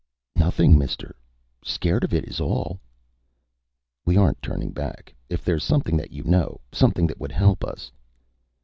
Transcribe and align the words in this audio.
"Nothing, 0.35 0.79
mister. 0.79 1.15
Scared 1.63 2.03
of 2.03 2.11
it 2.11 2.25
is 2.27 2.41
all." 2.41 2.79
"We 4.03 4.17
aren't 4.17 4.41
turning 4.41 4.71
back. 4.71 5.13
If 5.29 5.45
there's 5.45 5.63
something 5.63 5.95
that 5.97 6.09
you 6.09 6.23
know 6.23 6.59
something 6.71 7.05
that 7.05 7.19
would 7.21 7.31
help 7.31 7.63
us...." 7.63 7.91